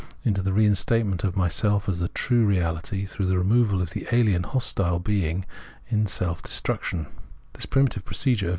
[0.23, 4.41] into the reinstatement of myself as the true reality through the removal of the alien
[4.41, 5.45] hostile being
[5.89, 7.05] in self destruc tion.